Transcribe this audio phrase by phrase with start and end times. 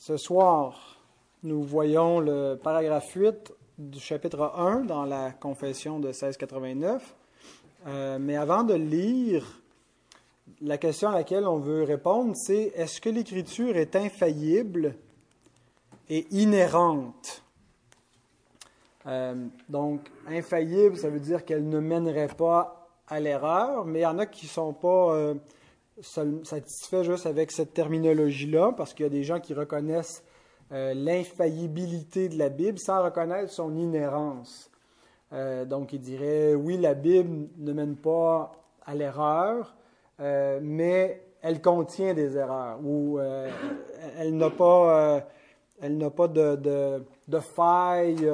[0.00, 0.96] Ce soir,
[1.42, 7.16] nous voyons le paragraphe 8 du chapitre 1 dans la confession de 1689.
[7.88, 9.60] Euh, mais avant de lire,
[10.60, 14.94] la question à laquelle on veut répondre, c'est est-ce que l'Écriture est infaillible
[16.08, 17.42] et inhérente?
[19.06, 19.34] Euh,
[19.68, 24.20] donc, infaillible, ça veut dire qu'elle ne mènerait pas à l'erreur, mais il y en
[24.20, 25.34] a qui ne sont pas euh,
[26.00, 30.22] satisfaits juste avec cette terminologie-là, parce qu'il y a des gens qui reconnaissent
[30.72, 34.70] euh, l'infaillibilité de la Bible sans reconnaître son inhérence.
[35.32, 38.52] Euh, donc, il dirait, oui, la Bible ne mène pas
[38.84, 39.74] à l'erreur,
[40.20, 45.24] euh, mais elle contient des erreurs, ou elle n'a pas,
[45.80, 48.28] elle n'a pas de, de, de failles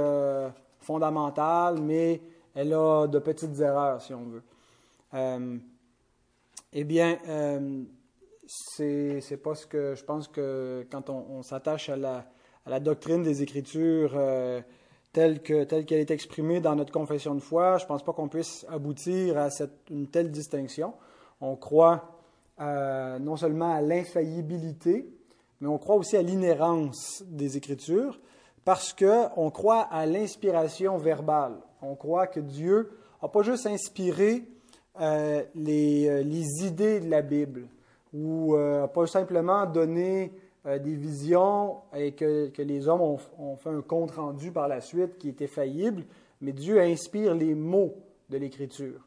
[0.80, 2.22] fondamentales, mais
[2.54, 4.42] elle a de petites erreurs, si on veut.
[6.74, 7.18] Eh bien,
[8.46, 13.42] c'est c'est pas ce que je pense que quand on, s'attache à la, doctrine des
[13.42, 14.60] Écritures euh,
[15.12, 18.28] telle que telle qu'elle est exprimée dans notre confession de foi, je pense pas qu'on
[18.28, 20.94] puisse aboutir à cette, une telle distinction.
[21.40, 22.18] On croit
[22.60, 25.08] euh, non seulement à l'infaillibilité,
[25.60, 28.20] mais on croit aussi à l'inhérence des Écritures
[28.64, 31.54] parce que on croit à l'inspiration verbale.
[31.82, 32.90] On croit que Dieu
[33.22, 34.48] n'a pas juste inspiré
[35.00, 37.68] euh, les, les idées de la Bible,
[38.14, 40.32] ou euh, pas simplement donner
[40.66, 45.18] euh, des visions et que, les hommes ont, fait un compte rendu par la suite
[45.18, 46.04] qui était faillible,
[46.40, 47.94] mais Dieu inspire les mots
[48.30, 49.06] de l'Écriture.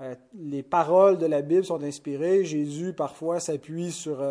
[0.00, 2.44] Euh, les paroles de la Bible sont inspirées.
[2.44, 4.22] Jésus, parfois, s'appuie sur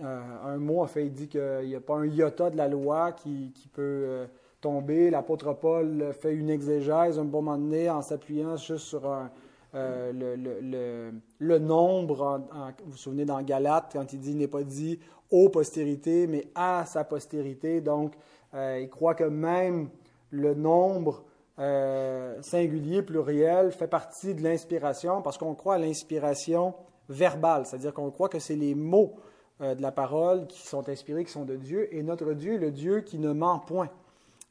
[0.00, 0.82] un mot.
[0.82, 3.68] En fait, il dit qu'il n'y a pas un iota de la loi qui, qui
[3.68, 4.26] peut
[4.60, 5.10] tomber.
[5.10, 9.30] L'apôtre Paul fait une exégèse un bon moment donné en s'appuyant juste sur un,
[9.74, 12.40] euh, le, le, le, nombre,
[12.84, 14.98] vous vous souvenez dans Galate, quand il dit, il n'est pas dit
[15.30, 17.80] aux postérités, mais à sa postérité.
[17.80, 18.14] Donc,
[18.54, 19.90] euh, il croit que même
[20.30, 21.24] le nombre
[21.58, 26.74] euh, singulier, pluriel, fait partie de l'inspiration parce qu'on croit à l'inspiration
[27.10, 29.16] verbale, c'est-à-dire qu'on croit que c'est les mots
[29.60, 32.70] de la parole qui sont inspirés, qui sont de Dieu, et notre Dieu est le
[32.70, 33.90] Dieu qui ne ment point.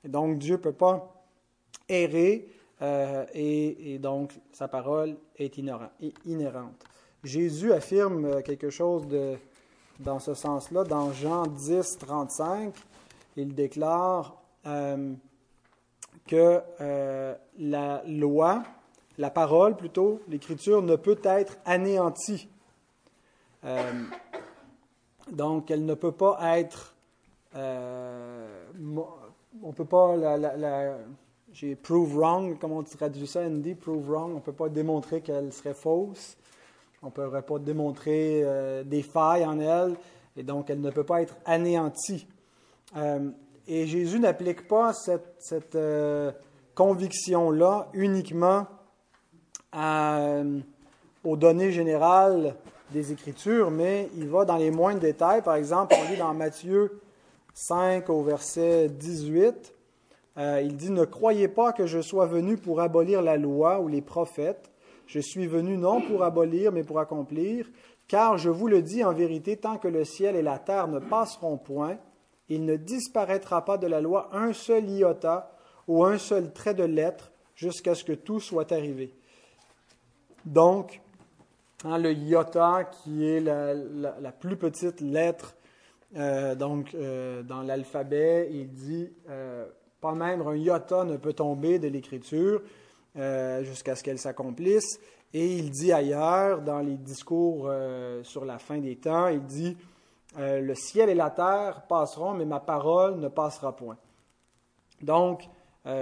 [0.04, 1.18] Donc, Dieu ne peut pas
[1.88, 2.50] errer,
[2.82, 6.86] euh, et, donc sa parole est inhérente.
[7.24, 9.08] Jésus affirme euh, quelque chose
[10.00, 12.74] dans ce sens-là dans Jean 10, 35.
[13.36, 15.14] Il déclare euh,
[16.28, 16.62] que
[17.58, 18.64] la loi,
[19.18, 22.50] la parole plutôt, l'écriture ne peut être anéantie.
[25.32, 26.96] donc elle ne peut pas être...
[27.56, 27.60] on
[29.64, 30.98] ne peut pas la
[31.60, 33.74] j'ai prove wrong, comment on traduit ça, Andy?
[33.74, 34.32] Prove wrong.
[34.34, 36.38] On ne peut pas démontrer qu'elle serait fausse.
[37.02, 39.96] On ne pourrait pas démontrer euh, des failles en elle.
[40.36, 42.28] Et donc, elle ne peut pas être anéantie.
[42.96, 43.32] Euh,
[43.68, 46.32] et Jésus n'applique pas cette, euh,
[46.76, 48.68] conviction-là uniquement
[51.24, 52.54] aux données générales
[52.92, 55.42] des Écritures, mais il va dans les moindres détails.
[55.42, 57.02] Par exemple, on lit dans Matthieu
[57.56, 59.74] 5 au verset 18.
[60.38, 63.88] Euh, il dit, ne croyez pas que je sois venu pour abolir la loi ou
[63.88, 64.72] les prophètes.
[65.08, 67.68] Je suis venu non pour abolir, mais pour accomplir.
[68.08, 71.00] Car je vous le dis en vérité, tant que le ciel et la terre ne
[71.00, 71.98] passeront point,
[72.50, 75.52] il ne disparaîtra pas de la loi un seul iota
[75.88, 79.14] ou un seul trait de lettre jusqu'à ce que tout soit arrivé.
[80.46, 81.02] Donc,
[81.84, 85.56] hein, le iota, qui est la, plus petite lettre
[86.16, 89.12] euh, donc, euh, dans l'alphabet, il dit
[90.08, 92.62] pas même un iota ne peut tomber de l'Écriture
[93.18, 95.02] euh, jusqu'à ce qu'elle s'accomplisse.
[95.34, 99.76] Et il dit ailleurs, dans les discours euh, sur la fin des temps, il dit
[100.40, 103.98] euh, Le ciel et la terre passeront, mais ma parole ne passera point.
[105.02, 105.44] Donc,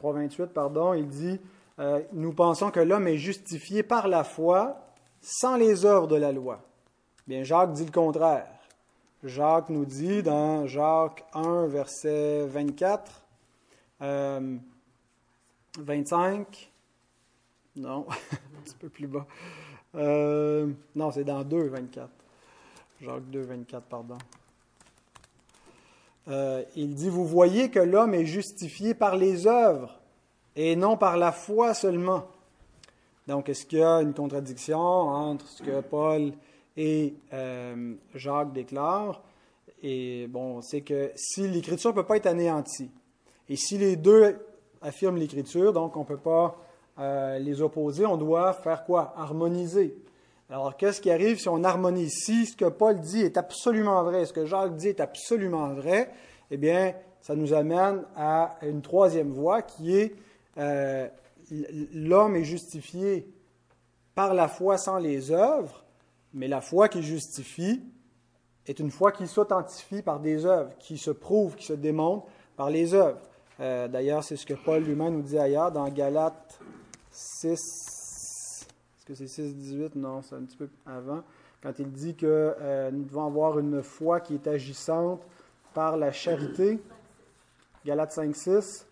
[0.00, 1.40] 3.28, pardon, il dit
[1.78, 4.80] euh, nous pensons que l'homme est justifié par la foi
[5.20, 6.62] sans les œuvres de la loi.
[7.26, 8.46] Bien, Jacques dit le contraire.
[9.24, 13.24] Jacques nous dit dans Jacques 1, verset 24,
[14.00, 14.58] 25, euh,
[17.76, 19.26] non, un petit peu plus bas.
[19.94, 22.08] Euh, non, c'est dans 2, 24.
[23.00, 24.18] Jacques 2, 24, pardon.
[26.76, 30.00] il dit, vous voyez que l'homme est justifié par les œuvres
[30.56, 32.26] et non par la foi seulement.
[33.26, 36.32] Donc, est-ce qu'il y a une contradiction entre ce que Paul
[36.76, 39.22] et euh, Jacques déclarent?
[39.82, 42.90] Et bon, c'est que si l'Écriture ne peut pas être anéantie,
[43.48, 44.36] et si les deux
[44.82, 46.58] affirment l'Écriture, donc on ne peut pas
[46.98, 49.12] euh, les opposer, on doit faire quoi?
[49.16, 49.96] Harmoniser.
[50.50, 52.12] Alors, qu'est-ce qui arrive si on harmonise?
[52.12, 56.10] Si ce que Paul dit est absolument vrai, ce que Jacques dit est absolument vrai,
[56.50, 60.14] eh bien, ça nous amène à une troisième voie qui est
[60.58, 61.08] euh,
[61.50, 63.26] l'homme est justifié
[64.14, 65.84] par la foi sans les œuvres,
[66.32, 67.82] mais la foi qui justifie
[68.66, 72.26] est une foi qui s'authentifie par des œuvres, qui se prouve, qui se démontre
[72.56, 73.18] par les œuvres.
[73.60, 76.60] Euh, d'ailleurs, c'est ce que Paul lui-même nous dit ailleurs dans Galates
[77.14, 78.66] 6.
[78.66, 81.22] Est-ce que c'est 6, 18 Non, c'est un petit peu avant.
[81.62, 85.22] Quand il dit que euh, nous devons avoir une foi qui est agissante
[85.72, 86.80] par la charité.
[87.86, 88.86] Galates 5, 6.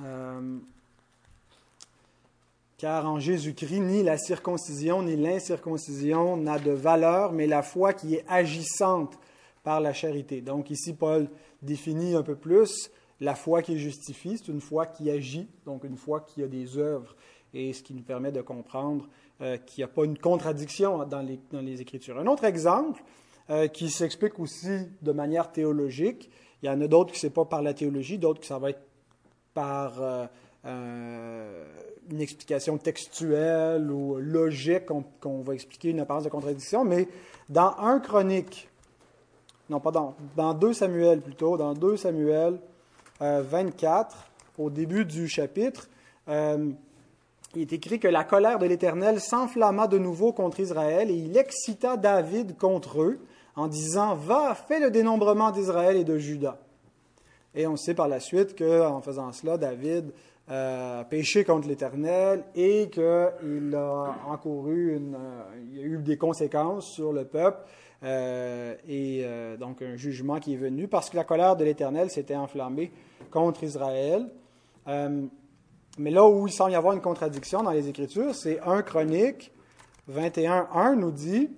[0.00, 0.58] Euh,
[2.76, 8.16] car en Jésus-Christ, ni la circoncision ni l'incirconcision n'a de valeur, mais la foi qui
[8.16, 9.16] est agissante
[9.62, 10.40] par la charité.
[10.40, 11.28] Donc ici, Paul
[11.62, 12.90] définit un peu plus
[13.20, 16.48] la foi qui est justifiée, c'est une foi qui agit, donc une foi qui a
[16.48, 17.14] des œuvres,
[17.54, 19.08] et ce qui nous permet de comprendre
[19.40, 22.18] euh, qu'il n'y a pas une contradiction dans les, Écritures.
[22.18, 23.02] Un autre exemple
[23.50, 26.30] euh, qui s'explique aussi de manière théologique,
[26.62, 28.58] il y en a d'autres qui ce n'est pas par la théologie, d'autres qui ça
[28.58, 28.82] va être
[29.52, 31.64] par euh,
[32.10, 34.86] une explication textuelle ou logique
[35.20, 37.08] qu'on va expliquer une apparence de contradiction, mais
[37.48, 38.68] dans un chronique,
[39.70, 42.58] non pas dans, dans 2 Samuel plutôt, dans 2 Samuel
[43.42, 45.88] 24, euh, au début du chapitre,
[46.28, 51.36] il est écrit que la colère de l'Éternel s'enflamma de nouveau contre Israël et il
[51.36, 53.18] excita David contre eux
[53.56, 56.58] en disant Va, fais le dénombrement d'Israël et de Juda.
[57.54, 60.12] Et on sait par la suite qu'en faisant cela, David
[60.50, 67.14] euh, péché contre l'Éternel et qu'il a encouru une, euh, a eu des conséquences sur
[67.14, 67.60] le peuple
[68.04, 69.24] euh, et
[69.58, 72.92] donc un jugement qui est venu parce que la colère de l'Éternel s'était enflammée
[73.30, 74.28] contre Israël.
[74.86, 79.52] mais là où il semble y avoir une contradiction dans les Écritures, c'est 1 Chronique
[80.10, 81.50] 21.1 nous dit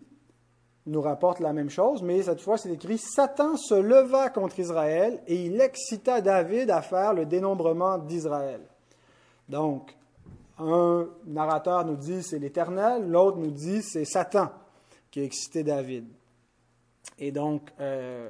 [0.86, 5.20] nous rapporte la même chose, mais cette fois c'est écrit Satan se leva contre Israël
[5.26, 8.60] et il excita David à faire le dénombrement d'Israël.
[9.48, 9.96] Donc,
[10.58, 14.48] un narrateur nous dit c'est l'Éternel, l'autre nous dit c'est Satan
[15.10, 16.06] qui a excité David.
[17.18, 18.28] Et donc, euh,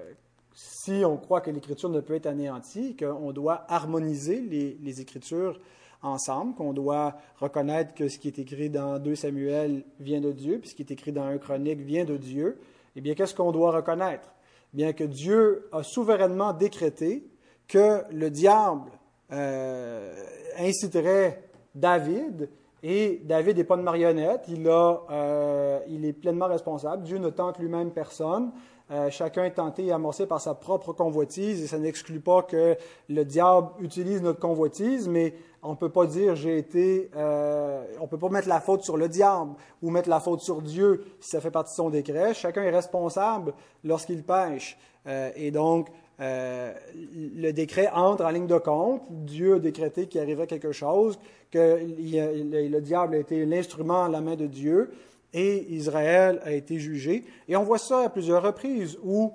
[0.55, 5.61] si on croit que l'Écriture ne peut être anéantie, qu'on doit harmoniser les, Écritures
[6.03, 10.59] ensemble, qu'on doit reconnaître que ce qui est écrit dans 2 Samuel vient de Dieu,
[10.59, 12.59] puis ce qui est écrit dans 1 Chronique vient de Dieu,
[12.94, 14.33] eh bien, qu'est-ce qu'on doit reconnaître?
[14.73, 17.29] Bien que Dieu a souverainement décrété
[17.69, 18.91] que le diable
[19.33, 20.15] euh,
[20.59, 21.43] inciterait
[21.75, 22.49] David,
[22.83, 27.02] et David n'est pas une marionnette, il, a, euh, il est pleinement responsable.
[27.02, 28.52] Dieu ne tente lui-même personne.
[28.90, 32.76] Euh, chacun est tenté et amorcé par sa propre convoitise, et ça n'exclut pas que
[33.09, 35.35] le diable utilise notre convoitise, mais
[35.66, 38.97] on ne peut pas dire j'ai été, euh, on peut pas mettre la faute sur
[38.97, 39.52] le diable
[39.83, 42.35] ou mettre la faute sur Dieu si ça fait partie de son décret.
[42.35, 43.52] Chacun est responsable
[43.85, 44.78] lorsqu'il pêche.
[45.07, 45.88] Euh, et donc,
[46.21, 49.02] euh, le décret entre en ligne de compte.
[49.11, 51.19] Dieu a décrété qu'il arriverait quelque chose,
[51.50, 54.90] que le diable a été l'instrument à la main de Dieu
[55.37, 57.25] et Israël a été jugé.
[57.47, 59.33] Et on voit ça à plusieurs reprises où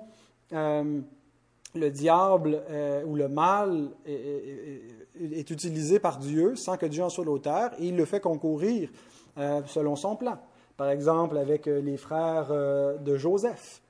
[0.50, 2.62] le diable
[3.06, 7.96] ou le mal est utilisé par Dieu sans que Dieu en soit l'auteur et il
[7.96, 8.90] le fait concourir
[9.38, 10.38] euh, selon son plan.
[10.76, 13.80] Par exemple, avec euh, les frères euh, de Joseph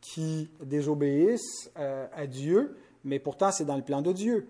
[0.00, 2.74] qui désobéissent à Dieu,
[3.04, 4.48] mais pourtant c'est dans le plan de Dieu.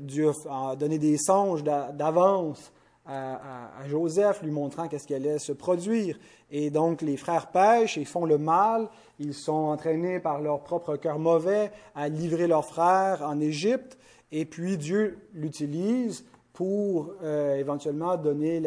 [0.00, 2.72] Dieu a donné des songes d'avance
[3.06, 6.18] à, Joseph, lui montrant qu'est-ce qui allait se produire.
[6.50, 8.88] Et donc les frères pêchent et font le mal.
[9.18, 13.98] Ils sont entraînés par leur propre cœur mauvais à livrer leurs frères en Égypte.
[14.30, 18.60] Et puis Dieu l'utilise pour euh, éventuellement donner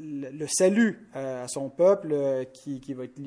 [0.00, 2.14] le, salut à son peuple
[2.52, 3.20] qui, va être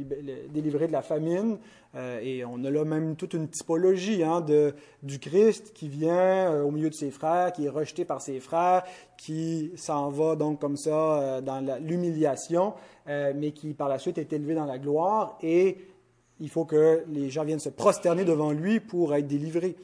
[0.51, 1.57] délivré de la famine.
[1.95, 4.73] et on a là même toute une typologie hein, de,
[5.03, 8.83] du Christ qui vient au milieu de ses frères, qui est rejeté par ses frères,
[9.17, 12.73] qui s'en va donc comme ça dans l'humiliation,
[13.07, 15.37] mais qui par la suite est élevé dans la gloire.
[15.43, 15.77] Et
[16.39, 19.75] il faut que les gens viennent se prosterner devant lui pour être délivrés.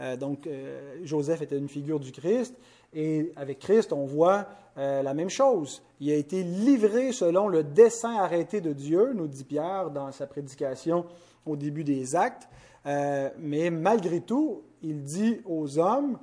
[0.00, 2.54] Euh, donc, euh, Joseph était une figure du Christ,
[2.92, 4.46] et avec Christ, on voit
[4.78, 5.82] euh, la même chose.
[6.00, 10.26] Il a été livré selon le dessein arrêté de Dieu, nous dit Pierre dans sa
[10.26, 11.04] prédication
[11.46, 12.48] au début des actes,
[12.84, 16.18] mais malgré tout, il dit aux hommes,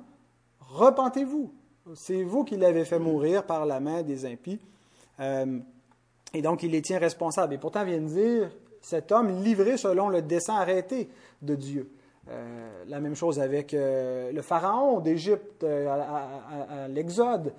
[0.60, 1.52] repentez-vous.
[1.94, 4.60] C'est vous qui l'avez fait mourir par la main des impies.
[5.18, 7.54] et donc, il les tient responsables.
[7.54, 8.50] Et pourtant, vient de dire,
[8.80, 11.08] cet homme livré selon le dessein arrêté
[11.42, 11.90] de Dieu.
[12.30, 17.52] Euh, la même chose avec euh, le pharaon d'Égypte euh, à, l'Exode,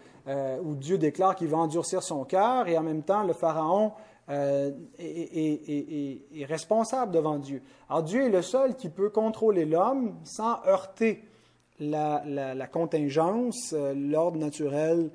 [0.64, 3.92] où Dieu déclare qu'il va endurcir son cœur et en même temps le pharaon
[4.30, 7.64] est, responsable devant Dieu.
[7.90, 11.24] Alors Dieu est le seul qui peut contrôler l'homme sans heurter
[11.80, 15.10] la, la contingence, l'ordre naturel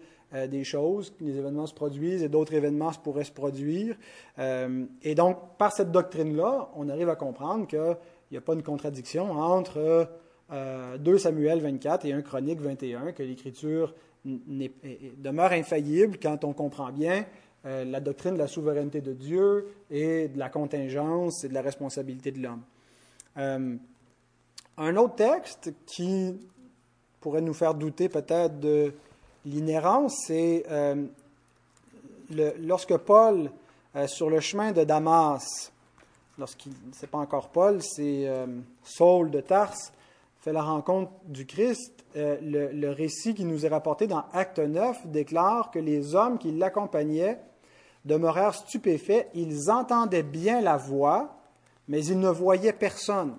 [0.48, 1.14] des choses.
[1.20, 3.96] Les événements se produisent et d'autres événements pourraient se produire.
[4.38, 7.96] et donc, par cette doctrine-là, on arrive à comprendre que
[8.30, 10.08] il n'y a pas une contradiction entre
[10.50, 16.90] 2 euh, Samuel 24 et 1 Chronique 21, que l'Écriture demeure infaillible quand on comprend
[16.90, 17.24] bien
[17.64, 21.62] euh, la doctrine de la souveraineté de Dieu et de la contingence et de la
[21.62, 22.62] responsabilité de l'homme.
[23.38, 23.76] Euh,
[24.78, 26.38] un autre texte qui
[27.20, 28.92] pourrait nous faire douter peut-être de
[29.44, 30.64] l'inhérence, c'est
[32.60, 33.50] lorsque Paul,
[34.06, 35.72] sur le chemin de Damas,
[36.38, 38.46] lorsqu'il n'est pas encore Paul, c'est euh,
[38.82, 39.92] Saul de Tarse,
[40.40, 42.04] fait la rencontre du Christ.
[42.16, 46.52] Euh, le, récit qui nous est rapporté dans Acte 9 déclare que les hommes qui
[46.52, 47.40] l'accompagnaient
[48.04, 49.28] demeurèrent stupéfaits.
[49.34, 51.36] Ils entendaient bien la voix,
[51.88, 53.36] mais ils ne voyaient personne.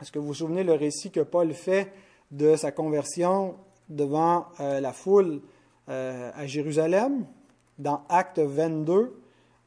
[0.00, 1.92] Est-ce que vous vous souvenez le récit que Paul fait
[2.32, 3.54] de sa conversion
[3.88, 5.42] devant euh, la foule
[5.88, 7.26] à Jérusalem
[7.78, 9.21] dans Acte 22?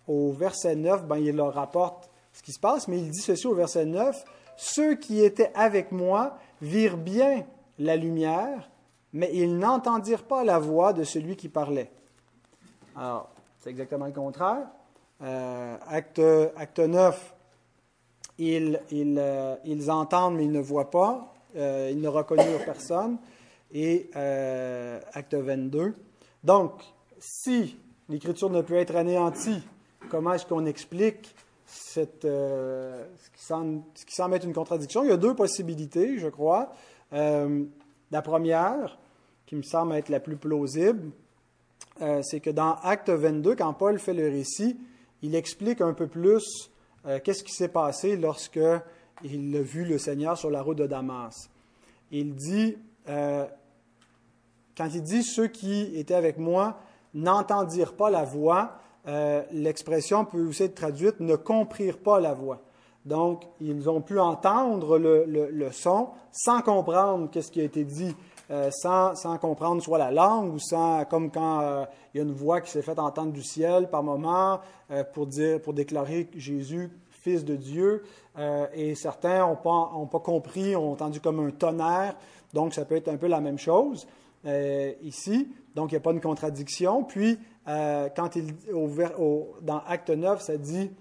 [0.07, 3.47] Au verset 9, ben, il leur rapporte ce qui se passe, mais il dit ceci
[3.47, 4.23] au verset 9,
[4.57, 7.45] Ceux qui étaient avec moi virent bien
[7.79, 8.69] la lumière,
[9.13, 11.91] mais ils n'entendirent pas la voix de celui qui parlait.
[12.95, 14.67] Alors, c'est exactement le contraire.
[15.21, 16.21] Euh, acte,
[16.57, 17.33] acte 9,
[18.37, 21.33] ils, ils, euh, ils, entendent, mais ils ne voient pas.
[21.55, 23.17] Euh, ils ne reconnurent personne.
[23.73, 25.95] Et acte 22.
[26.43, 26.81] Donc,
[27.17, 29.63] si l'Écriture ne peut être anéantie
[30.09, 31.35] comment est-ce qu'on explique
[31.65, 33.29] cette, euh, ce,
[34.05, 35.03] qui semble, être une contradiction.
[35.03, 36.71] Il y a deux possibilités, je crois.
[37.13, 37.63] Euh,
[38.11, 38.97] la première,
[39.45, 41.11] qui me semble être la plus plausible,
[42.01, 44.77] euh, c'est que dans Acte 22, quand Paul fait le récit,
[45.21, 46.71] il explique un peu plus
[47.23, 48.59] qu'est-ce qui s'est passé lorsque
[49.23, 51.49] il a vu le Seigneur sur la route de Damas.
[52.11, 56.79] Il dit, quand il dit ceux qui étaient avec moi
[57.13, 62.61] n'entendirent pas la voix, euh, l'expression peut aussi être traduite ne comprirent pas la voix.
[63.05, 68.15] Donc, ils ont pu entendre le, son sans comprendre qu'est-ce qui a été dit,
[68.49, 72.33] euh, sans, comprendre soit la langue ou sans, comme quand euh, il y a une
[72.33, 74.59] voix qui s'est faite entendre du ciel par moment
[75.13, 78.03] pour dire, pour déclarer Jésus fils de Dieu,
[78.75, 82.15] et certains n'ont pas, ont pas compris, ont entendu comme un tonnerre.
[82.53, 84.05] Donc, ça peut être un peu la même chose
[85.01, 85.47] ici.
[85.73, 87.03] Donc, il n'y a pas une contradiction.
[87.03, 88.53] Puis, euh, quand il,
[89.61, 90.91] dans Acte 9, ça dit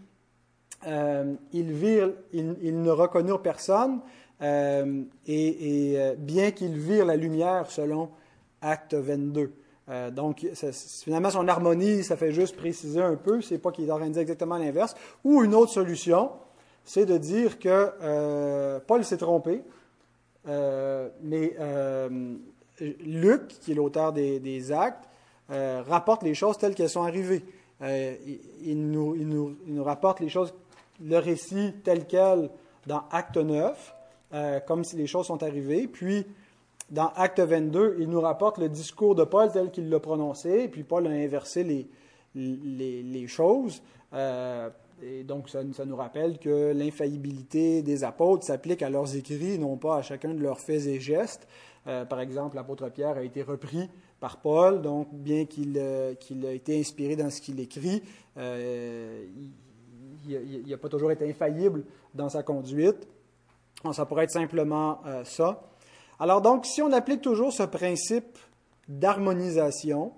[0.87, 4.01] euh, ils, ne reconnurent personne,
[4.43, 8.11] euh, et, bien qu'ils virent la lumière selon
[8.63, 9.53] Acte 22.
[10.13, 10.47] donc,
[11.05, 14.57] finalement, son harmonie, ça fait juste préciser un peu, c'est pas qu'il est dire exactement
[14.57, 14.95] l'inverse.
[15.23, 16.31] Ou une autre solution,
[16.83, 19.63] c'est de dire que Paul s'est trompé,
[20.47, 21.57] mais
[22.81, 25.05] Luc, qui est l'auteur des Actes,
[25.51, 27.45] euh, rapporte les choses telles qu'elles sont arrivées.
[27.83, 28.15] Euh,
[28.63, 30.55] il, nous, il, nous, il, nous, rapporte les choses,
[31.05, 32.49] le récit tel quel
[32.87, 33.95] dans Acte 9,
[34.33, 35.87] euh, comme si les choses sont arrivées.
[35.87, 36.27] Puis,
[36.91, 40.83] dans Acte 22, il nous rapporte le discours de Paul tel qu'il l'a prononcé, puis
[40.83, 41.89] Paul a inversé les,
[42.35, 43.83] les, les choses.
[44.15, 49.77] et donc, ça, ça, nous rappelle que l'infaillibilité des apôtres s'applique à leurs écrits, non
[49.77, 51.47] pas à chacun de leurs faits et gestes.
[51.85, 53.91] par exemple, l'apôtre Pierre a été repris
[54.25, 58.03] par Paul, donc bien qu'il euh, qu'il ait été inspiré dans ce qu'il écrit,
[58.39, 59.27] euh,
[60.27, 63.07] il n'a pas toujours été infaillible dans sa conduite.
[63.93, 65.63] ça pourrait être simplement euh, ça.
[66.19, 68.39] Alors donc, si on applique toujours ce principe
[68.89, 70.13] d'harmonisation,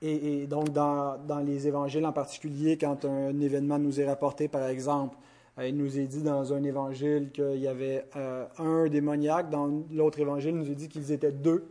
[0.00, 5.18] et, donc, dans, les évangiles en particulier, quand un événement nous est rapporté, par exemple,
[5.62, 10.18] il nous est dit dans un évangile qu'il y avait euh, un démoniaque, dans l'autre
[10.18, 11.64] évangile, il nous est dit qu'ils étaient deux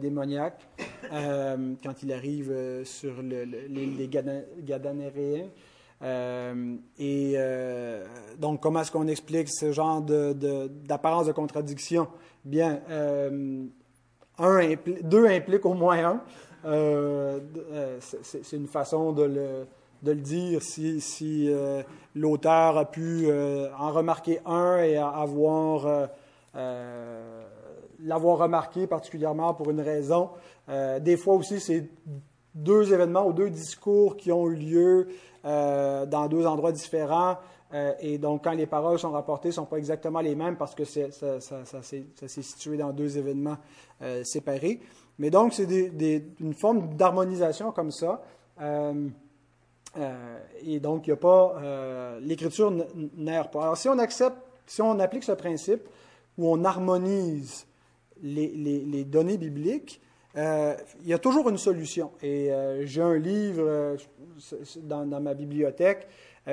[0.00, 0.66] démoniaques
[1.10, 2.52] quand il arrive
[2.82, 5.46] sur l'île des Gadanéréens.
[6.98, 7.36] et
[8.38, 12.08] donc, comment est-ce qu'on explique ce genre d'apparence de, de, contradiction?
[12.44, 12.80] Bien,
[15.02, 16.20] deux implique au moins un.
[16.66, 17.38] Euh,
[17.70, 19.66] euh, c'est une façon de le,
[20.06, 21.82] de le dire si, euh,
[22.14, 23.28] l'auteur a pu
[23.78, 26.08] en remarquer un et avoir
[26.54, 30.30] l'avoir remarqué particulièrement pour une raison.
[31.00, 31.90] des fois aussi, c'est
[32.54, 35.08] deux événements ou deux discours qui ont eu lieu
[35.44, 37.36] dans deux endroits différents.
[38.00, 40.84] et donc, quand les paroles sont rapportées, ne sont pas exactement les mêmes parce que
[40.84, 43.58] ça, ça, ça s'est situé dans deux événements
[44.24, 44.80] séparés.
[45.18, 45.68] Mais donc, c'est
[46.40, 48.22] une forme d'harmonisation comme ça.
[49.96, 51.56] Euh, euh, et donc, il n'y a pas.
[51.62, 52.72] Euh, l'écriture
[53.16, 53.62] n'erre pas.
[53.62, 55.82] Alors, si on accepte, si on applique ce principe
[56.38, 57.66] où on harmonise
[58.22, 60.00] les, données bibliques,
[60.34, 62.10] il y a toujours une solution.
[62.22, 62.50] Et
[62.82, 63.96] j'ai un livre
[64.82, 66.06] dans, ma bibliothèque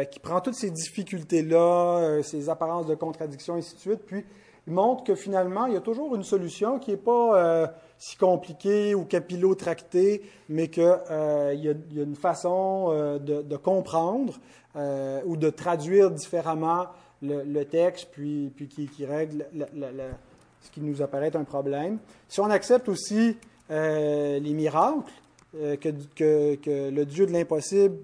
[0.10, 4.24] qui prend toutes ces difficultés-là, ces apparences de contradiction, et ainsi de suite, puis
[4.68, 8.96] il montre que finalement, il y a toujours une solution qui n'est pas si compliqué
[8.96, 14.34] ou capillotracté, mais qu'il euh, y, a une façon euh, de, comprendre
[14.76, 16.88] euh, ou de traduire différemment
[17.22, 21.98] le, texte, puis, qui, règle ce qui nous apparaît un problème.
[22.28, 23.38] Si on accepte aussi
[23.70, 25.10] les miracles,
[25.54, 27.96] que, le Dieu de l'impossible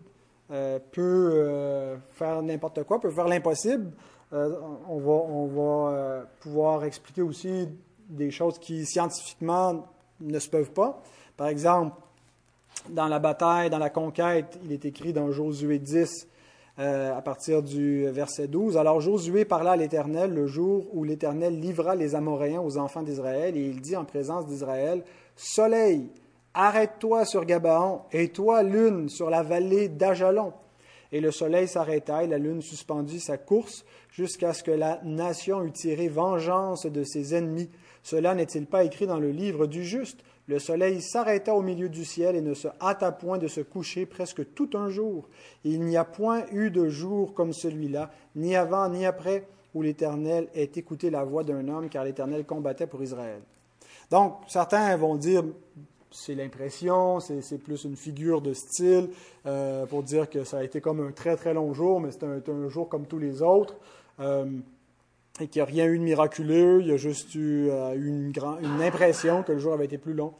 [0.93, 3.91] peut faire n'importe quoi, peut faire l'impossible,
[4.31, 7.67] on va pouvoir expliquer aussi
[8.09, 9.85] des choses qui scientifiquement
[10.19, 11.01] ne se peuvent pas.
[11.37, 11.95] Par exemple,
[12.89, 16.27] dans la bataille, dans la conquête, il est écrit dans Josué 10,
[16.79, 18.77] euh, à partir du verset 12.
[18.77, 23.57] Alors Josué parla à l'Éternel le jour où l'Éternel livra les Amoréens aux enfants d'Israël,
[23.57, 25.03] et il dit en présence d'Israël,
[25.35, 26.09] Soleil,
[26.53, 30.53] arrête-toi sur Gabaon, et toi, lune, sur la vallée d'Ajalon.
[31.11, 35.63] Et le soleil s'arrêta, et la lune suspendit sa course, jusqu'à ce que la nation
[35.63, 37.69] eût tiré vengeance de ses ennemis
[38.03, 40.19] cela n'est-il pas écrit dans le livre du juste?
[40.47, 44.05] Le soleil s'arrêta au milieu du ciel et ne se hâta point de se coucher
[44.07, 45.29] presque tout un jour.
[45.63, 50.47] il n'y a point eu de jour comme celui-là, ni avant ni après, où l'Éternel
[50.55, 53.41] ait écouté la voix d'un homme, car l'Éternel combattait pour Israël.
[54.09, 55.43] Donc, certains vont dire,
[56.11, 59.09] c'est l'impression, c'est plus une figure de style,
[59.45, 62.23] euh, pour dire que ça a été comme un très très long jour, mais c'est
[62.23, 63.75] un, jour comme tous les autres.
[64.19, 64.45] Euh,
[65.39, 68.33] et qu'il n'y a rien eu de miraculeux, il y a juste eu euh, une,
[68.81, 70.33] impression que le jour avait été plus long.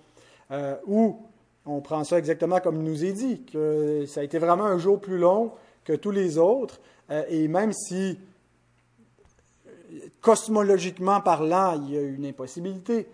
[0.52, 1.18] Euh, ou
[1.66, 4.78] on prend ça exactement comme il nous est dit, que ça a été vraiment un
[4.78, 5.52] jour plus long
[5.84, 6.80] que tous les autres,
[7.12, 8.20] euh, et même si
[10.22, 13.08] cosmologiquement parlant, il y a une impossibilité,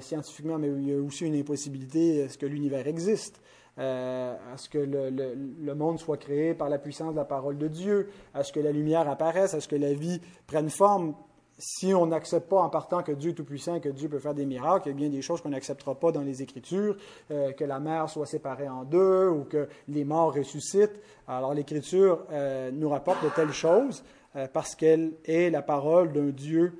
[0.00, 3.40] scientifiquement, mais il y a aussi une impossibilité à ce que l'univers existe.
[3.76, 8.10] à ce que le, monde soit créé par la puissance de la parole de Dieu,
[8.34, 11.14] à ce que la lumière apparaisse, à ce que la vie prenne forme
[11.58, 14.46] si on n'accepte pas en partant que Dieu est tout-puissant que Dieu peut faire des
[14.46, 16.96] miracles, il y a bien des choses qu'on n'acceptera pas dans les Écritures,
[17.32, 21.00] euh, que la mer soit séparée en deux ou que les morts ressuscitent.
[21.26, 24.04] Alors l'Écriture euh, nous rapporte de telles choses
[24.36, 26.72] euh, parce qu'elle est la parole d'un Dieu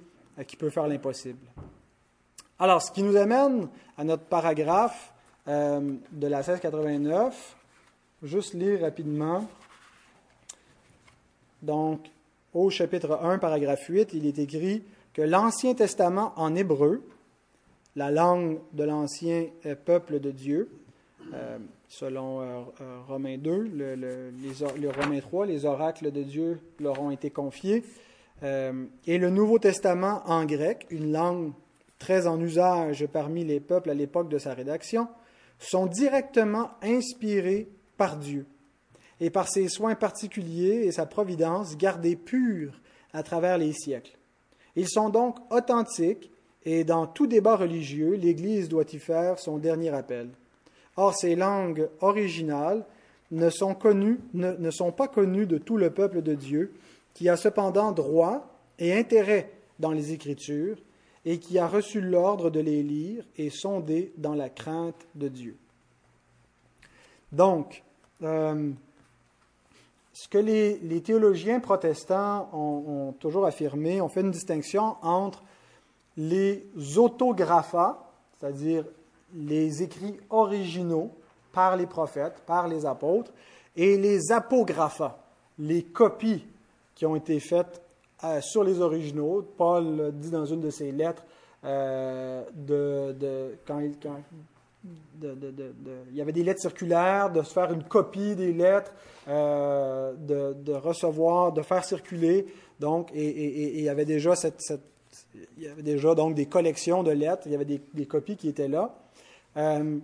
[0.46, 1.44] qui peut faire l'impossible.
[2.60, 5.12] Alors, ce qui nous amène à notre paragraphe
[5.46, 7.56] de la 1689,
[8.22, 9.48] juste lire rapidement.
[11.62, 12.08] Donc,
[12.54, 14.82] au chapitre 1, paragraphe 8, il est écrit
[15.12, 17.02] que l'Ancien Testament en hébreu,
[17.96, 20.70] la langue de l'ancien euh, peuple de Dieu,
[21.34, 21.58] euh,
[21.88, 22.62] selon euh,
[23.06, 27.82] Romains 2, le, les, Romains 3, les oracles de Dieu leur ont été confiés,
[28.40, 31.50] et le Nouveau Testament en grec, une langue
[31.98, 35.08] très en usage parmi les peuples à l'époque de sa rédaction,
[35.58, 38.46] sont directement inspirés par Dieu
[39.20, 42.80] et par ses soins particuliers et sa providence gardés purs
[43.12, 44.16] à travers les siècles.
[44.76, 46.30] Ils sont donc authentiques
[46.64, 50.28] et dans tout débat religieux, l'Église doit y faire son dernier appel.
[50.96, 52.84] Or, ces langues originales
[53.30, 56.74] ne sont, connues, ne, sont pas connues de tout le peuple de Dieu,
[57.14, 60.78] qui a cependant droit et intérêt dans les Écritures
[61.24, 65.56] et qui a reçu l'ordre de les lire et sonder dans la crainte de Dieu.
[67.32, 67.82] Donc,
[68.22, 68.70] euh,
[70.20, 75.44] ce que les, théologiens protestants ont, toujours affirmé, on fait une distinction entre
[76.16, 78.84] les autographa, c'est-à-dire
[79.32, 81.12] les écrits originaux
[81.52, 83.30] par les prophètes, par les apôtres,
[83.76, 85.18] et les apographa,
[85.56, 86.44] les copies
[86.96, 87.80] qui ont été faites
[88.24, 89.46] euh, sur les originaux.
[89.56, 91.22] Paul dit dans une de ses lettres
[91.62, 93.94] euh, de, de, quand, il,
[94.84, 98.92] il y avait des lettres circulaires, de se faire une copie des lettres,
[99.28, 102.46] euh, de, recevoir, de faire circuler.
[102.80, 104.34] Donc, et, il y avait déjà
[105.78, 108.94] déjà donc des collections de lettres, il y avait des, copies qui étaient là.
[109.56, 109.98] Euh,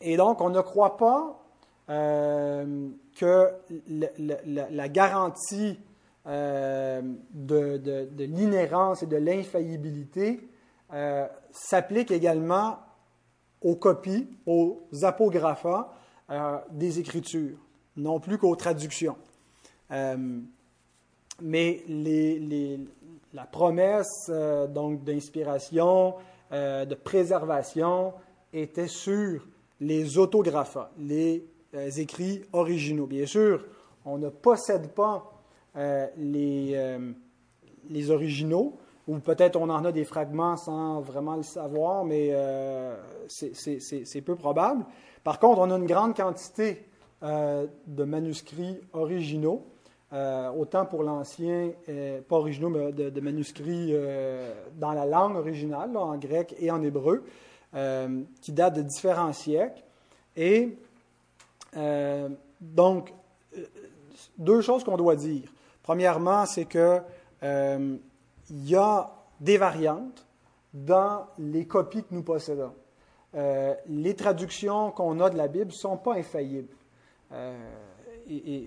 [0.00, 1.42] et donc, on ne croit pas
[1.88, 3.50] euh, que
[3.88, 5.78] la, garantie
[6.26, 10.40] de, de l'inhérence et de l'infaillibilité
[11.50, 12.78] s'applique également
[13.66, 15.92] aux copies, aux apographas
[16.30, 17.58] euh, des Écritures,
[17.96, 19.16] non plus qu'aux traductions.
[19.90, 20.38] Euh,
[21.42, 21.82] mais
[23.34, 26.14] la promesse euh, donc d'inspiration,
[26.52, 28.14] de préservation
[28.52, 29.44] était sur
[29.80, 31.44] les autographas, les
[31.96, 33.06] écrits originaux.
[33.06, 33.66] Bien sûr,
[34.04, 35.32] on ne possède pas
[36.16, 37.10] les
[38.10, 42.96] originaux, ou peut-être on en a des fragments sans vraiment le savoir, mais euh,
[43.28, 44.84] c'est peu probable.
[45.22, 46.86] Par contre, on a une grande quantité
[47.22, 49.64] euh, de manuscrits originaux,
[50.12, 51.70] euh, autant pour l'ancien,
[52.28, 53.94] pas originaux, mais de, manuscrits
[54.76, 57.24] dans la langue originale, en grec et en hébreu,
[58.40, 59.82] qui datent de différents siècles.
[60.36, 60.76] Et
[62.60, 63.14] donc,
[64.38, 65.52] deux choses qu'on doit dire.
[65.82, 67.00] Premièrement, c'est que
[68.50, 70.26] il y a des variantes
[70.72, 72.72] dans les copies que nous possédons.
[73.34, 76.74] Euh, les traductions qu'on a de la Bible ne sont pas infaillibles.
[77.32, 77.56] Euh,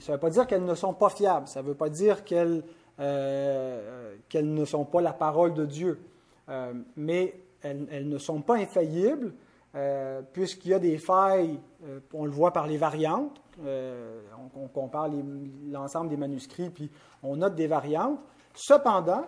[0.01, 2.23] ça ne veut pas dire qu'elles ne sont pas fiables, ça ne veut pas dire
[2.23, 2.63] qu'elles
[2.99, 5.99] euh, ne sont pas la parole de Dieu,
[6.95, 9.33] mais elles, ne sont pas infaillibles
[10.31, 11.59] puisqu'il y a des failles,
[12.13, 15.09] on le voit par les variantes, on, on, compare
[15.69, 16.89] l'ensemble des manuscrits, puis
[17.21, 18.19] on note des variantes.
[18.55, 19.25] Cependant,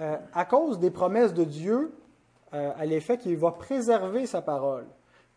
[0.00, 1.92] euh, à cause des promesses de Dieu,
[2.54, 4.86] euh, à l'effet qu'il va préserver sa parole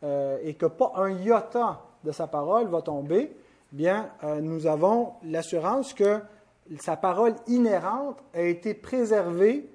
[0.04, 3.36] euh, et que pas un iota de sa parole va tomber,
[3.72, 4.10] bien,
[4.42, 6.20] nous avons l'assurance que
[6.80, 9.70] sa parole inhérente a été préservée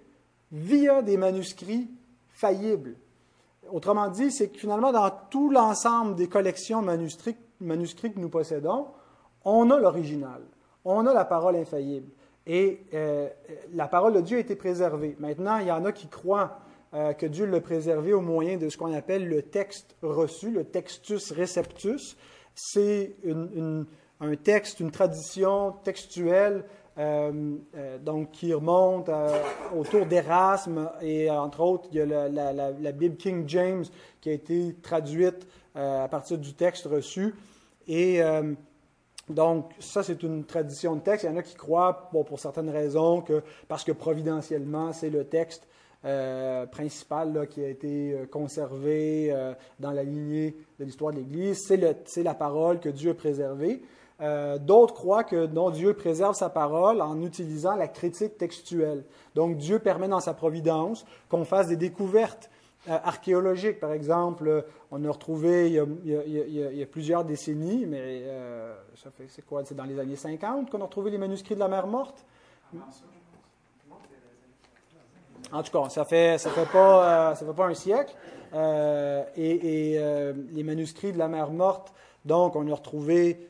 [0.53, 1.89] via des manuscrits
[2.29, 2.97] faillibles.
[3.71, 8.29] Autrement dit, c'est que finalement, dans tout l'ensemble des collections de manuscrits, manuscrits que nous
[8.29, 8.89] possédons,
[9.45, 10.43] on a l'original,
[10.85, 12.11] on a la parole infaillible.
[12.47, 13.29] Et euh,
[13.75, 15.17] la parole de Dieu a été préservée.
[15.19, 16.61] Maintenant, il y en a qui croient
[16.95, 20.65] euh, que Dieu l'a préservée au moyen de ce qu'on appelle le texte reçu, le
[20.65, 22.17] textus receptus.
[22.55, 23.17] C'est
[24.21, 26.65] un texte, une tradition textuelle
[26.99, 27.59] euh,
[28.01, 29.11] donc qui remonte
[29.77, 33.85] autour d'Erasme et entre autres, il y a la, la, Bible King James
[34.23, 37.35] qui a été traduite à partir du texte reçu.
[37.89, 38.23] Et
[39.29, 41.25] donc, ça, c'est une tradition de texte.
[41.25, 45.25] Il y en a qui croient, pour certaines raisons, que parce que providentiellement, c'est le
[45.25, 45.67] texte
[46.05, 51.67] euh, principal qui a été euh, conservé euh, dans la lignée de l'histoire de l'Église,
[51.67, 53.83] c'est la parole que Dieu a préservée.
[54.61, 59.05] D'autres croient que Dieu préserve sa parole en utilisant la critique textuelle.
[59.35, 62.49] Donc, Dieu permet dans sa providence qu'on fasse des découvertes
[62.89, 63.81] archéologiques.
[63.81, 69.27] Par exemple, euh, on a retrouvé il y a, plusieurs décennies, mais euh, ça fait,
[69.29, 71.87] c'est quoi, c'est dans les années 50 qu'on a retrouvé les manuscrits de la mer
[71.87, 72.25] morte?
[75.53, 78.15] En tout cas, ça fait, ça fait pas, fait pas un siècle.
[79.37, 80.01] et,
[80.53, 81.93] les manuscrits de la mer morte,
[82.25, 83.49] donc, on a retrouvé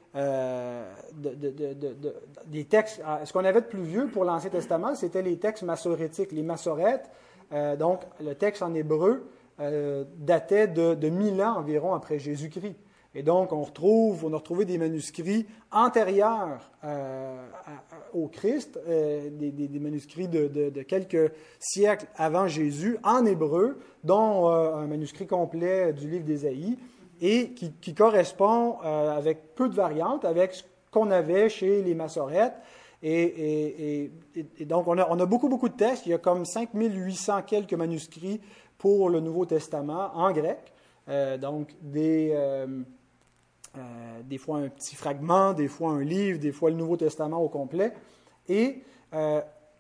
[2.47, 3.01] des textes.
[3.25, 7.11] Ce qu'on avait de plus vieux pour l'Ancien Testament, c'était les textes massorétiques, les massorètes,
[7.53, 9.29] euh, donc, le texte en hébreu
[9.61, 12.77] euh, datait de, de 1000 ans environ après Jésus-Christ.
[13.15, 17.47] Et donc, on, retrouve, on a retrouvé des manuscrits antérieurs euh,
[18.13, 25.95] au Christ, des, manuscrits de, quelques siècles avant Jésus, en hébreu, dont un manuscrit complet
[25.95, 26.77] du livre d'Ésaïe,
[27.23, 32.57] et qui, correspond avec peu de variantes avec ce qu'on avait chez les massorettes
[33.09, 34.11] et,
[34.61, 36.07] donc, on a, beaucoup, beaucoup de textes.
[36.07, 38.41] Il y a comme 5800 quelques manuscrits
[38.79, 40.59] pour le Nouveau Testament en grec.
[41.09, 42.67] Euh, donc, des, euh,
[43.77, 43.81] euh,
[44.25, 47.49] des fois un petit fragment, des fois un livre, des fois le Nouveau Testament au
[47.49, 47.93] complet.
[48.49, 48.83] Et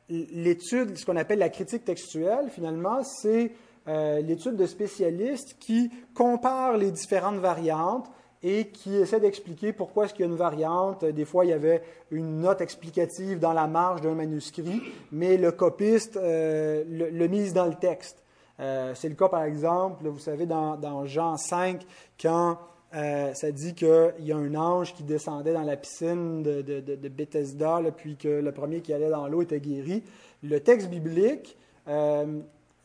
[0.08, 3.52] l'étude, ce qu'on appelle la critique textuelle, finalement, c'est
[3.86, 8.08] l'étude de spécialistes qui comparent les différentes variantes
[8.42, 11.04] et qui essaie d'expliquer pourquoi est-ce qu'il y a une variante.
[11.04, 15.52] Des fois, il y avait une note explicative dans la marge d'un manuscrit, mais le
[15.52, 18.22] copiste euh, le, mise dans le texte.
[18.58, 21.84] c'est le cas, par exemple, vous savez, dans, Jean 5,
[22.20, 22.58] quand
[22.92, 27.80] ça dit qu'il y a un ange qui descendait dans la piscine de, de Bethesda,
[27.96, 30.02] puis que le premier qui allait dans l'eau était guéri.
[30.42, 31.56] Le texte biblique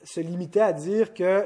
[0.03, 1.45] se limitait à dire que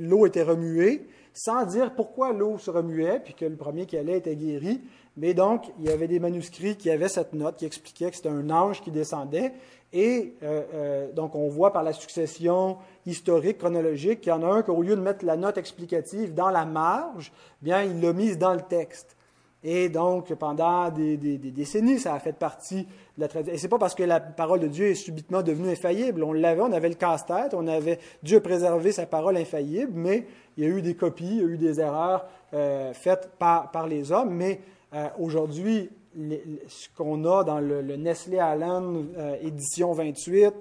[0.00, 4.18] l'eau était remuée, sans dire pourquoi l'eau se remuait, puis que le premier qui allait
[4.18, 4.80] était guéri.
[5.16, 8.30] Mais donc, il y avait des manuscrits qui avaient cette note qui expliquait que c'était
[8.30, 9.52] un ange qui descendait.
[9.92, 14.46] Et euh, euh, donc, on voit par la succession historique, chronologique, qu'il y en a
[14.46, 18.38] un qu'au lieu de mettre la note explicative dans la marge, bien, il l'a mise
[18.38, 19.16] dans le texte.
[19.66, 22.82] Et donc, pendant des, décennies, ça a fait partie
[23.16, 23.54] de la tradition.
[23.54, 26.22] Et c'est pas parce que la parole de Dieu est subitement devenue infaillible.
[26.22, 30.26] On l'avait, on avait le casse-tête, on avait Dieu préservé sa parole infaillible, mais
[30.58, 33.86] il y a eu des copies, il y a eu des erreurs euh, faites par,
[33.88, 34.34] les hommes.
[34.34, 34.60] Mais
[34.92, 40.52] euh, aujourd'hui, ce qu'on a dans le, Nestlé Allen euh, édition 28,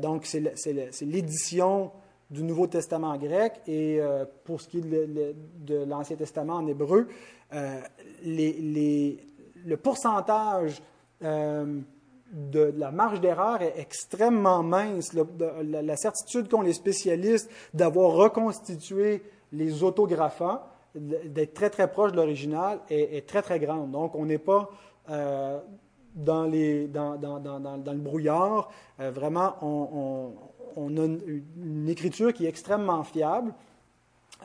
[0.00, 1.90] donc c'est l'édition
[2.30, 4.00] du Nouveau Testament grec et
[4.44, 7.08] pour ce qui est de l'Ancien Testament en hébreu,
[7.54, 7.80] euh,
[8.24, 10.82] le pourcentage
[11.24, 11.80] euh,
[12.30, 15.14] de, la marge d'erreur est extrêmement mince.
[15.14, 20.60] la, certitude qu'ont les spécialistes d'avoir reconstitué les autographants,
[20.94, 23.92] d'être très très proche de l'original, est, très très grande.
[23.92, 24.68] Donc, on n'est pas
[25.08, 25.58] euh,
[26.14, 28.70] dans, le brouillard.
[28.98, 30.34] vraiment, on,
[30.76, 33.54] on, a une, écriture qui est extrêmement fiable.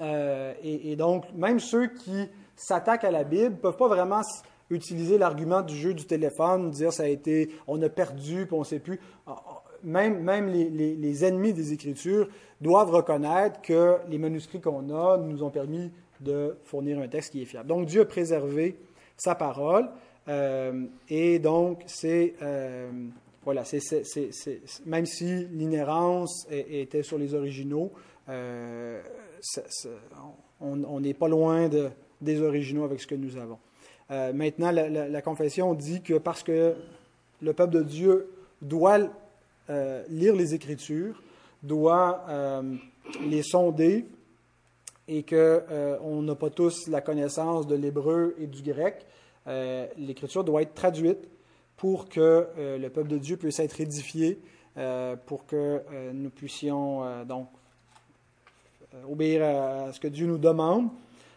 [0.02, 4.22] Et, et, donc, même ceux qui s'attaquent à la Bible ne peuvent pas vraiment
[4.70, 8.60] utiliser l'argument du jeu du téléphone, dire ça a été, on a perdu, puis on
[8.60, 9.00] ne sait plus.
[9.28, 12.30] Ah, ah, même, même les, les, ennemis des Écritures
[12.62, 17.42] doivent reconnaître que les manuscrits qu'on a nous ont permis de fournir un texte qui
[17.42, 17.68] est fiable.
[17.68, 18.78] Donc Dieu a préservé
[19.18, 19.90] sa parole,
[20.30, 22.90] euh, et donc c'est euh,
[23.44, 23.82] voilà, c'est,
[24.86, 27.92] même si l'inhérence était sur les originaux,
[28.30, 29.02] euh,
[30.62, 31.90] on n'est pas loin de,
[32.24, 33.60] des originaux avec ce que nous avons.
[34.12, 36.76] Euh, maintenant, la, confession dit que parce que
[37.42, 38.30] le peuple de Dieu
[38.62, 39.00] doit
[39.70, 41.22] euh, lire les Écritures,
[41.62, 42.76] doit euh,
[43.26, 44.06] les sonder,
[45.08, 49.06] et qu'on n'a pas tous la connaissance de l'hébreu et du grec,
[49.98, 51.28] l'Écriture doit être traduite
[51.76, 54.40] pour que le peuple de Dieu puisse être édifié,
[55.26, 55.82] pour que
[56.14, 57.50] nous puissions donc
[59.10, 60.88] obéir à ce que Dieu nous demande.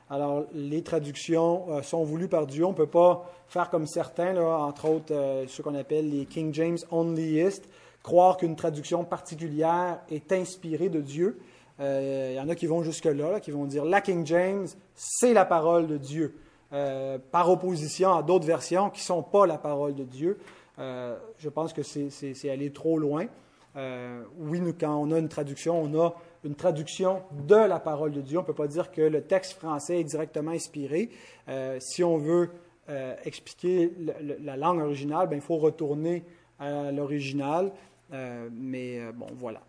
[0.08, 2.64] Alors, les traductions euh, sont voulues par Dieu.
[2.64, 6.54] On ne peut pas faire comme certains, entre autres euh, ceux qu'on appelle les King
[6.54, 7.68] James Onlyistes,
[8.04, 11.40] croire qu'une traduction particulière est inspirée de Dieu.
[11.80, 15.32] Euh, il y en a qui vont jusque-là, qui vont dire la King James, c'est
[15.32, 16.36] la parole de Dieu,
[17.30, 20.38] par opposition à d'autres versions qui ne sont pas la parole de Dieu.
[20.78, 23.26] je pense que c'est aller trop loin.
[23.74, 26.14] oui, nous, quand on a une traduction, on a
[26.46, 28.38] une traduction de la parole de Dieu.
[28.38, 31.10] On ne peut pas dire que le texte français est directement inspiré.
[31.48, 32.50] Euh, si on veut
[32.88, 33.92] euh, expliquer
[34.42, 36.24] la langue originale, ben, il faut retourner
[36.58, 37.72] à l'original.
[38.12, 39.60] Euh, mais bon, voilà.